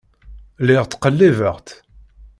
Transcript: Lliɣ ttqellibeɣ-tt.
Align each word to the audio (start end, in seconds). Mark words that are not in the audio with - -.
Lliɣ 0.61 0.83
ttqellibeɣ-tt. 0.87 1.69